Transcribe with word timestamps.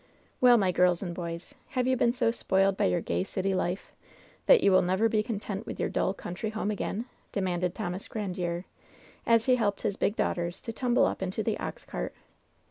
"Well, 0.41 0.57
my 0.57 0.71
girls 0.71 1.03
and 1.03 1.13
boys, 1.13 1.53
have 1.67 1.85
you 1.85 1.95
been 1.95 2.11
so 2.11 2.31
spoiled 2.31 2.75
by 2.75 2.85
your 2.85 3.01
gay 3.01 3.23
city 3.23 3.53
life 3.53 3.93
that 4.47 4.63
you 4.63 4.71
will 4.71 4.81
never 4.81 5.07
be 5.07 5.21
content 5.21 5.67
with 5.67 5.79
your 5.79 5.89
dull, 5.89 6.11
country 6.15 6.49
home 6.49 6.71
again?" 6.71 7.05
demanded 7.31 7.75
Thomas 7.75 8.07
Grandiere, 8.07 8.63
as 9.27 9.45
he 9.45 9.57
helped 9.57 9.81
his 9.83 9.97
big 9.97 10.15
daughters 10.15 10.59
to 10.63 10.73
tumble 10.73 11.05
up 11.05 11.21
into 11.21 11.43
the 11.43 11.55
ox 11.59 11.85
cart. 11.85 12.15